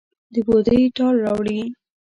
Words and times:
د 0.33 0.35
بوډۍ 0.47 0.81
ټال 0.95 1.15
راوړي 1.25 1.61